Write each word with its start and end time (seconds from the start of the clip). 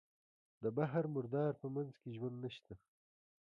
د 0.63 0.63
بحر 0.77 1.03
مردار 1.15 1.53
په 1.61 1.67
منځ 1.75 1.93
کې 2.01 2.15
ژوند 2.17 2.35
نشته. 2.43 2.73